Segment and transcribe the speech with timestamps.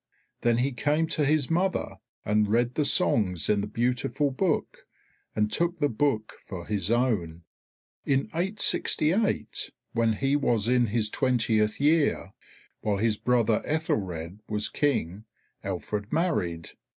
[0.41, 4.87] Then he came to his mother, and read the songs in the beautiful book
[5.35, 7.43] and took the book for his own.
[8.03, 12.33] In 868, when he was in his twentieth year,
[12.79, 15.25] while his brother Aethelred was King,
[15.63, 16.71] Alfred married.